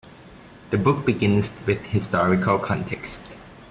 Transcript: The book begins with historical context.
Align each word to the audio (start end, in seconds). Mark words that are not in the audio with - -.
The 0.71 0.79
book 0.79 1.05
begins 1.05 1.53
with 1.67 1.85
historical 1.85 2.57
context. 2.57 3.21